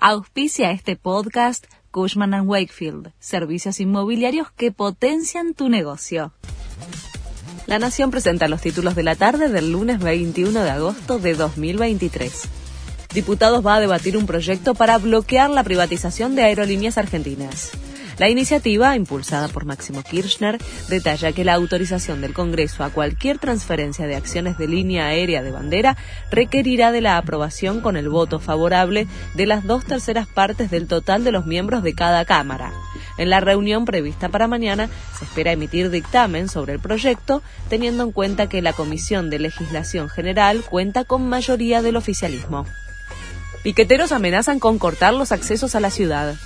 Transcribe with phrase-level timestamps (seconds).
[0.00, 6.32] Auspicia este podcast Cushman⁇ Wakefield, servicios inmobiliarios que potencian tu negocio.
[7.66, 12.32] La Nación presenta los títulos de la tarde del lunes 21 de agosto de 2023.
[13.12, 17.72] Diputados va a debatir un proyecto para bloquear la privatización de aerolíneas argentinas.
[18.18, 20.58] La iniciativa, impulsada por Máximo Kirchner,
[20.88, 25.52] detalla que la autorización del Congreso a cualquier transferencia de acciones de línea aérea de
[25.52, 25.96] bandera
[26.32, 31.22] requerirá de la aprobación con el voto favorable de las dos terceras partes del total
[31.22, 32.72] de los miembros de cada Cámara.
[33.18, 38.10] En la reunión prevista para mañana se espera emitir dictamen sobre el proyecto, teniendo en
[38.10, 42.66] cuenta que la Comisión de Legislación General cuenta con mayoría del oficialismo.
[43.62, 46.36] Piqueteros amenazan con cortar los accesos a la ciudad.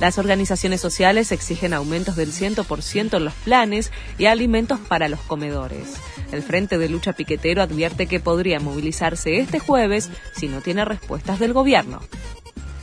[0.00, 5.94] Las organizaciones sociales exigen aumentos del 100% en los planes y alimentos para los comedores.
[6.32, 11.38] El Frente de Lucha Piquetero advierte que podría movilizarse este jueves si no tiene respuestas
[11.38, 12.00] del gobierno.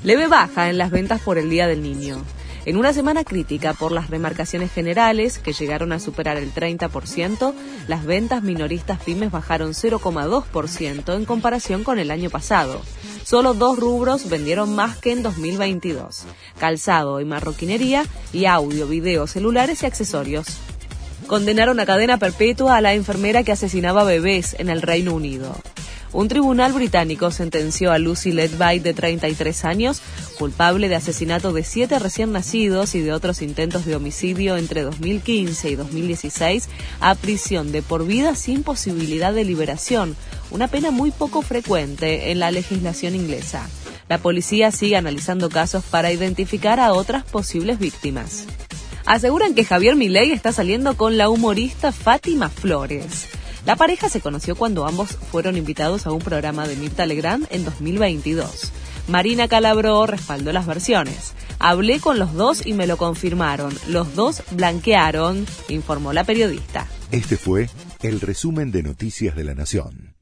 [0.03, 2.23] Leve baja en las ventas por el Día del Niño.
[2.65, 7.53] En una semana crítica por las remarcaciones generales, que llegaron a superar el 30%,
[7.87, 12.81] las ventas minoristas pymes bajaron 0,2% en comparación con el año pasado.
[13.29, 16.23] Solo dos rubros vendieron más que en 2022,
[16.59, 20.47] calzado y marroquinería y audio, video, celulares y accesorios.
[21.27, 25.55] Condenaron a cadena perpetua a la enfermera que asesinaba bebés en el Reino Unido.
[26.11, 30.01] Un tribunal británico sentenció a Lucy Ledby, de 33 años,
[30.39, 35.69] culpable de asesinato de siete recién nacidos y de otros intentos de homicidio entre 2015
[35.69, 36.67] y 2016,
[36.99, 40.15] a prisión de por vida sin posibilidad de liberación,
[40.49, 43.69] una pena muy poco frecuente en la legislación inglesa.
[44.07, 48.45] La policía sigue analizando casos para identificar a otras posibles víctimas.
[49.05, 53.27] Aseguran que Javier Milei está saliendo con la humorista Fátima Flores.
[53.69, 57.65] La pareja se conoció cuando ambos fueron invitados a un programa de Mirta Legrand en
[57.65, 58.71] 2022.
[59.07, 61.35] Marina Calabró respaldó las versiones.
[61.59, 63.71] Hablé con los dos y me lo confirmaron.
[63.87, 66.87] Los dos blanquearon, informó la periodista.
[67.11, 67.69] Este fue
[68.01, 70.15] el resumen de Noticias de la Nación.